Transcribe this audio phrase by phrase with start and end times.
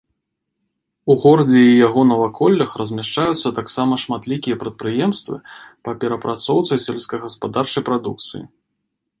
[1.13, 5.37] У горадзе і яго наваколлях размяшчаюцца таксама шматлікія прадпрыемствы
[5.89, 8.43] па перапрацоўцы сельскагаспадарчай прадукцыі.